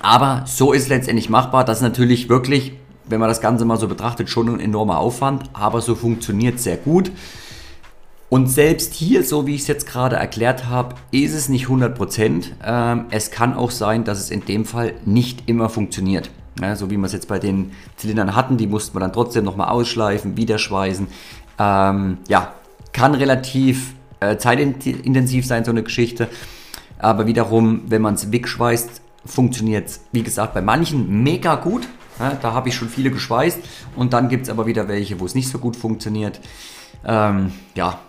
aber 0.00 0.42
so 0.46 0.72
ist 0.72 0.82
es 0.82 0.88
letztendlich 0.88 1.30
machbar. 1.30 1.64
Das 1.64 1.78
ist 1.78 1.82
natürlich 1.82 2.28
wirklich, 2.28 2.72
wenn 3.06 3.20
man 3.20 3.28
das 3.28 3.40
Ganze 3.40 3.64
mal 3.64 3.76
so 3.76 3.88
betrachtet, 3.88 4.28
schon 4.28 4.48
ein 4.48 4.60
enormer 4.60 4.98
Aufwand, 4.98 5.44
aber 5.54 5.80
so 5.80 5.94
funktioniert 5.94 6.56
es 6.56 6.64
sehr 6.64 6.76
gut. 6.76 7.10
Und 8.30 8.50
selbst 8.50 8.92
hier, 8.92 9.25
so 9.25 9.47
wie 9.47 9.54
ich 9.54 9.62
es 9.62 9.68
jetzt 9.68 9.87
gerade 9.87 10.16
erklärt 10.16 10.66
habe, 10.66 10.97
ist 11.11 11.35
es 11.35 11.49
nicht 11.49 11.66
100%. 11.66 12.44
Ähm, 12.62 13.06
es 13.11 13.30
kann 13.30 13.54
auch 13.54 13.70
sein, 13.70 14.04
dass 14.04 14.18
es 14.18 14.30
in 14.30 14.44
dem 14.44 14.66
Fall 14.66 14.94
nicht 15.06 15.49
immer 15.49 15.70
funktioniert. 15.70 16.30
Ja, 16.61 16.76
so 16.76 16.90
wie 16.90 16.97
wir 16.97 17.06
es 17.06 17.12
jetzt 17.12 17.28
bei 17.28 17.38
den 17.38 17.73
Zylindern 17.97 18.35
hatten, 18.35 18.56
die 18.56 18.66
mussten 18.66 18.94
wir 18.94 19.00
dann 19.00 19.12
trotzdem 19.12 19.44
nochmal 19.44 19.68
ausschleifen, 19.68 20.37
wieder 20.37 20.58
schweißen. 20.58 21.06
Ähm, 21.58 22.18
ja, 22.28 22.52
kann 22.92 23.14
relativ 23.14 23.94
äh, 24.20 24.37
zeitintensiv 24.37 25.47
sein, 25.47 25.64
so 25.64 25.70
eine 25.70 25.82
Geschichte. 25.82 26.28
Aber 26.99 27.26
wiederum, 27.26 27.82
wenn 27.87 28.02
man 28.02 28.14
es 28.14 28.32
wegschweißt, 28.32 29.00
funktioniert 29.25 29.88
es, 29.88 30.00
wie 30.12 30.23
gesagt, 30.23 30.52
bei 30.52 30.61
manchen 30.61 31.23
mega 31.23 31.54
gut. 31.54 31.87
Ja, 32.18 32.37
da 32.42 32.52
habe 32.52 32.68
ich 32.68 32.75
schon 32.75 32.88
viele 32.88 33.11
geschweißt. 33.11 33.61
Und 33.94 34.12
dann 34.12 34.28
gibt 34.28 34.44
es 34.44 34.50
aber 34.50 34.66
wieder 34.66 34.88
welche, 34.88 35.20
wo 35.20 35.25
es 35.25 35.35
nicht 35.35 35.49
so 35.49 35.58
gut 35.58 35.76
funktioniert. 35.76 36.40
Ähm, 37.06 37.52
ja, 37.76 38.00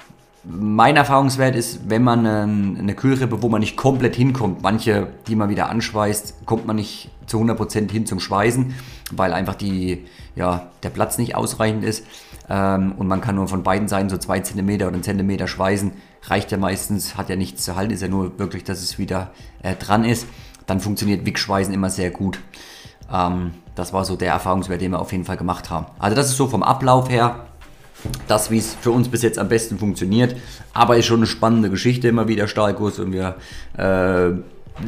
mein 0.43 0.95
Erfahrungswert 0.95 1.55
ist, 1.55 1.89
wenn 1.89 2.03
man 2.03 2.25
eine 2.25 2.95
Kühlrippe, 2.95 3.41
wo 3.41 3.49
man 3.49 3.59
nicht 3.59 3.75
komplett 3.75 4.15
hinkommt, 4.15 4.61
manche, 4.61 5.07
die 5.27 5.35
man 5.35 5.49
wieder 5.49 5.69
anschweißt, 5.69 6.45
kommt 6.45 6.65
man 6.65 6.77
nicht 6.77 7.09
zu 7.25 7.39
100% 7.39 7.91
hin 7.91 8.05
zum 8.05 8.19
Schweißen, 8.19 8.73
weil 9.11 9.33
einfach 9.33 9.55
die, 9.55 10.05
ja, 10.35 10.67
der 10.83 10.89
Platz 10.89 11.17
nicht 11.17 11.35
ausreichend 11.35 11.83
ist 11.83 12.05
ähm, 12.49 12.93
und 12.97 13.07
man 13.07 13.21
kann 13.21 13.35
nur 13.35 13.47
von 13.47 13.63
beiden 13.63 13.87
Seiten 13.87 14.09
so 14.09 14.17
2 14.17 14.39
cm 14.39 14.69
oder 14.75 14.93
1 14.93 15.05
cm 15.05 15.47
schweißen, 15.47 15.91
reicht 16.23 16.51
ja 16.51 16.57
meistens, 16.57 17.17
hat 17.17 17.29
ja 17.29 17.35
nichts 17.35 17.63
zu 17.63 17.75
halten, 17.75 17.93
ist 17.93 18.01
ja 18.01 18.07
nur 18.07 18.39
wirklich, 18.39 18.63
dass 18.63 18.81
es 18.81 18.97
wieder 18.97 19.31
äh, 19.61 19.75
dran 19.75 20.05
ist, 20.05 20.25
dann 20.65 20.79
funktioniert 20.79 21.25
Wickschweißen 21.25 21.73
immer 21.73 21.89
sehr 21.89 22.11
gut. 22.11 22.39
Ähm, 23.11 23.51
das 23.75 23.93
war 23.93 24.05
so 24.05 24.15
der 24.15 24.31
Erfahrungswert, 24.31 24.81
den 24.81 24.91
wir 24.91 24.99
auf 24.99 25.11
jeden 25.11 25.25
Fall 25.25 25.37
gemacht 25.37 25.69
haben. 25.69 25.87
Also 25.99 26.15
das 26.15 26.29
ist 26.29 26.37
so 26.37 26.47
vom 26.47 26.63
Ablauf 26.63 27.09
her 27.09 27.48
das, 28.27 28.51
wie 28.51 28.57
es 28.57 28.75
für 28.75 28.91
uns 28.91 29.09
bis 29.09 29.21
jetzt 29.21 29.39
am 29.39 29.49
besten 29.49 29.77
funktioniert. 29.77 30.35
Aber 30.73 30.97
ist 30.97 31.05
schon 31.05 31.19
eine 31.19 31.27
spannende 31.27 31.69
Geschichte 31.69 32.07
immer 32.07 32.27
wieder, 32.27 32.47
Stahlkurs. 32.47 32.99
Und 32.99 33.11
wir 33.11 33.35
äh, 33.77 34.31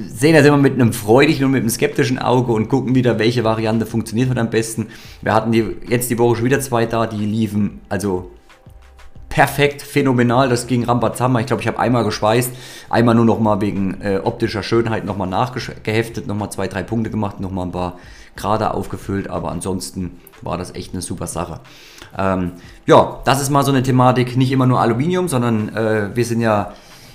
sehen 0.08 0.36
das 0.36 0.46
immer 0.46 0.58
mit 0.58 0.74
einem 0.74 0.94
freudigen 0.94 1.46
und 1.46 1.52
mit 1.52 1.62
einem 1.62 1.70
skeptischen 1.70 2.20
Auge 2.20 2.54
und 2.54 2.70
gucken 2.70 2.96
wieder, 2.96 3.20
welche 3.20 3.44
Variante 3.44 3.86
funktioniert 3.86 4.38
am 4.38 4.50
besten. 4.50 4.88
Wir 5.22 5.34
hatten 5.34 5.52
die, 5.52 5.76
jetzt 5.88 6.10
die 6.10 6.18
Woche 6.18 6.38
schon 6.38 6.46
wieder 6.46 6.62
zwei 6.62 6.86
da, 6.86 7.08
die 7.08 7.26
liefen 7.26 7.82
also 7.90 8.32
perfekt, 9.32 9.82
phänomenal. 9.82 10.50
Das 10.50 10.68
ging 10.68 10.84
Rambazamba. 10.84 11.40
Ich 11.40 11.48
glaube, 11.48 11.62
ich 11.62 11.68
habe 11.68 11.80
einmal 11.80 12.04
geschweißt, 12.04 12.52
einmal 12.90 13.16
nur 13.16 13.26
noch 13.26 13.40
mal 13.40 13.62
wegen 13.62 14.00
äh, 14.02 14.20
optischer 14.24 14.62
Schönheit 14.62 15.06
nochmal 15.06 15.28
nachgeheftet, 15.28 16.28
nochmal 16.28 16.52
zwei, 16.52 16.68
drei 16.68 16.84
Punkte 16.84 17.10
gemacht, 17.10 17.40
nochmal 17.40 17.66
ein 17.66 17.72
paar 17.72 17.98
Grade 18.36 18.74
aufgefüllt. 18.74 19.30
Aber 19.30 19.52
ansonsten 19.52 20.20
war 20.42 20.58
das 20.58 20.76
echt 20.76 20.94
eine 20.94 21.02
super 21.02 21.28
Sache. 21.28 21.60
Ähm, 22.18 22.54
ja, 22.86 23.20
das 23.26 23.42
ist 23.42 23.50
mal 23.50 23.64
so 23.64 23.72
eine 23.72 23.84
Thematik, 23.84 24.36
nicht 24.38 24.52
immer 24.52 24.66
nur 24.66 24.80
Aluminium, 24.80 25.28
sondern 25.28 25.70
äh, 25.76 26.16
wir 26.16 26.26
sind 26.26 26.42
ja 26.42 26.74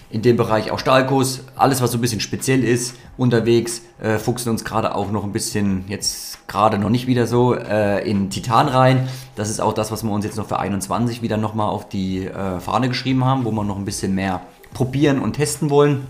in 0.09 0.23
dem 0.23 0.37
Bereich 0.37 0.71
auch 0.71 0.79
Stahlkuss, 0.79 1.43
alles 1.57 1.83
was 1.83 1.91
so 1.91 1.99
ein 1.99 2.01
bisschen 2.01 2.21
speziell 2.21 2.63
ist, 2.63 2.95
unterwegs, 3.17 3.83
äh, 4.01 4.19
fuchsen 4.19 4.51
uns 4.51 4.65
gerade 4.65 4.95
auch 4.95 5.11
noch 5.11 5.25
ein 5.25 5.33
bisschen, 5.33 5.85
jetzt 5.89 6.47
gerade 6.47 6.79
noch 6.79 6.91
nicht 6.91 7.07
wieder 7.07 7.27
so, 7.27 7.55
äh, 7.55 8.09
in 8.09 8.31
Titan 8.31 8.69
rein. 8.69 9.09
Das 9.35 9.51
ist 9.51 9.61
auch 9.61 9.73
das, 9.73 9.91
was 9.91 10.05
wir 10.05 10.13
uns 10.13 10.25
jetzt 10.25 10.37
noch 10.37 10.47
für 10.47 10.61
21 10.61 11.23
wieder 11.23 11.37
nochmal 11.37 11.69
auf 11.69 11.89
die 11.89 12.25
äh, 12.25 12.61
Fahne 12.61 12.89
geschrieben 12.89 13.25
haben, 13.25 13.45
wo 13.45 13.51
wir 13.51 13.65
noch 13.65 13.77
ein 13.77 13.85
bisschen 13.85 14.15
mehr 14.15 14.43
probieren 14.73 15.19
und 15.19 15.35
testen 15.35 15.71
wollen. 15.71 16.07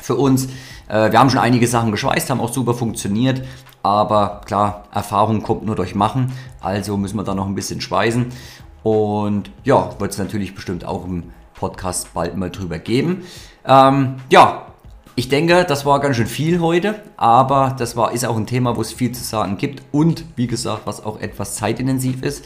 Für 0.00 0.16
uns, 0.16 0.48
äh, 0.88 1.10
wir 1.12 1.18
haben 1.18 1.30
schon 1.30 1.40
einige 1.40 1.66
Sachen 1.66 1.92
geschweißt, 1.92 2.28
haben 2.28 2.40
auch 2.40 2.52
super 2.52 2.74
funktioniert, 2.74 3.42
aber 3.82 4.40
klar, 4.44 4.84
Erfahrung 4.92 5.42
kommt 5.42 5.64
nur 5.64 5.76
durch 5.76 5.94
Machen, 5.94 6.32
also 6.60 6.96
müssen 6.96 7.16
wir 7.16 7.24
da 7.24 7.34
noch 7.34 7.46
ein 7.46 7.54
bisschen 7.54 7.80
schweißen. 7.80 8.26
Und 8.82 9.50
ja, 9.64 9.90
wird 9.98 10.12
es 10.12 10.18
natürlich 10.18 10.54
bestimmt 10.54 10.84
auch 10.84 11.04
im 11.04 11.24
Podcast 11.54 12.12
bald 12.14 12.36
mal 12.36 12.50
drüber 12.50 12.78
geben. 12.78 13.24
Ähm, 13.64 14.16
ja, 14.30 14.66
ich 15.14 15.28
denke, 15.28 15.64
das 15.64 15.84
war 15.84 16.00
ganz 16.00 16.16
schön 16.16 16.26
viel 16.26 16.60
heute, 16.60 17.02
aber 17.16 17.76
das 17.78 17.96
war, 17.96 18.12
ist 18.12 18.24
auch 18.24 18.36
ein 18.36 18.46
Thema, 18.46 18.76
wo 18.76 18.80
es 18.80 18.92
viel 18.92 19.12
zu 19.12 19.22
sagen 19.22 19.58
gibt 19.58 19.82
und 19.92 20.24
wie 20.36 20.46
gesagt, 20.46 20.82
was 20.86 21.04
auch 21.04 21.20
etwas 21.20 21.56
zeitintensiv 21.56 22.22
ist. 22.22 22.44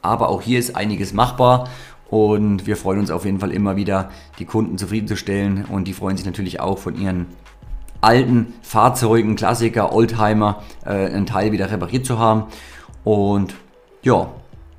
Aber 0.00 0.28
auch 0.28 0.40
hier 0.40 0.58
ist 0.58 0.76
einiges 0.76 1.12
machbar 1.12 1.68
und 2.10 2.66
wir 2.66 2.76
freuen 2.76 3.00
uns 3.00 3.10
auf 3.10 3.24
jeden 3.24 3.40
Fall 3.40 3.50
immer 3.50 3.76
wieder, 3.76 4.10
die 4.38 4.44
Kunden 4.44 4.78
zufriedenzustellen 4.78 5.64
und 5.64 5.88
die 5.88 5.92
freuen 5.92 6.16
sich 6.16 6.26
natürlich 6.26 6.60
auch 6.60 6.78
von 6.78 6.96
ihren 6.96 7.26
alten 8.04 8.54
Fahrzeugen, 8.62 9.34
Klassiker, 9.34 9.92
Oldtimer, 9.92 10.62
äh, 10.84 10.90
einen 10.90 11.26
Teil 11.26 11.52
wieder 11.52 11.70
repariert 11.70 12.06
zu 12.06 12.18
haben. 12.18 12.44
Und 13.02 13.54
ja, 14.02 14.28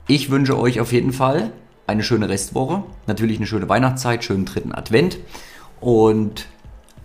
ich 0.07 0.29
wünsche 0.29 0.57
euch 0.59 0.79
auf 0.79 0.93
jeden 0.93 1.11
Fall 1.11 1.51
eine 1.87 2.03
schöne 2.03 2.29
Restwoche, 2.29 2.83
natürlich 3.07 3.37
eine 3.37 3.47
schöne 3.47 3.67
Weihnachtszeit, 3.67 4.23
schönen 4.23 4.45
dritten 4.45 4.73
Advent. 4.73 5.17
Und 5.81 6.47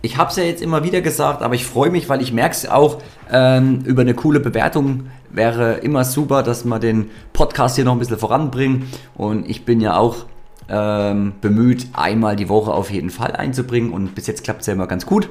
ich 0.03 0.17
habe 0.17 0.29
es 0.29 0.35
ja 0.35 0.43
jetzt 0.43 0.61
immer 0.61 0.83
wieder 0.83 1.01
gesagt, 1.01 1.41
aber 1.41 1.55
ich 1.55 1.65
freue 1.65 1.91
mich, 1.91 2.09
weil 2.09 2.21
ich 2.21 2.33
merke 2.33 2.55
es 2.55 2.69
auch, 2.69 2.99
ähm, 3.31 3.81
über 3.85 4.01
eine 4.01 4.13
coole 4.13 4.39
Bewertung 4.39 5.07
wäre 5.29 5.75
immer 5.75 6.03
super, 6.03 6.43
dass 6.43 6.65
wir 6.65 6.79
den 6.79 7.11
Podcast 7.33 7.75
hier 7.75 7.85
noch 7.85 7.93
ein 7.93 7.99
bisschen 7.99 8.17
voranbringen. 8.17 8.87
Und 9.15 9.49
ich 9.49 9.65
bin 9.65 9.81
ja 9.81 9.97
auch 9.97 10.25
ähm, 10.69 11.33
bemüht, 11.41 11.87
einmal 11.93 12.35
die 12.35 12.49
Woche 12.49 12.73
auf 12.73 12.91
jeden 12.91 13.09
Fall 13.09 13.35
einzubringen. 13.35 13.93
Und 13.93 14.15
bis 14.15 14.27
jetzt 14.27 14.43
klappt 14.43 14.61
es 14.61 14.67
ja 14.67 14.73
immer 14.73 14.87
ganz 14.87 15.05
gut 15.05 15.29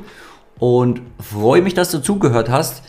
und 0.60 1.00
freue 1.18 1.62
mich, 1.62 1.74
dass 1.74 1.90
du 1.90 1.98
zugehört 2.00 2.48
hast. 2.48 2.82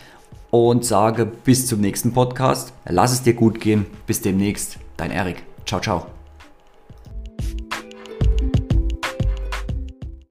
und 0.50 0.84
sage 0.84 1.24
bis 1.24 1.66
zum 1.66 1.80
nächsten 1.80 2.12
Podcast. 2.12 2.74
Lass 2.84 3.10
es 3.12 3.22
dir 3.22 3.32
gut 3.32 3.58
gehen. 3.58 3.86
Bis 4.06 4.20
demnächst. 4.20 4.76
Dein 4.98 5.10
Erik. 5.10 5.42
Ciao, 5.64 5.80
ciao. 5.80 6.21